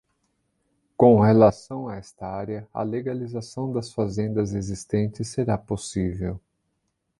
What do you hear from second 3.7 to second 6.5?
das fazendas existentes será possível.